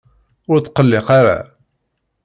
Ur 0.51 0.59
tqelliq 0.61 1.07
ara. 1.19 1.37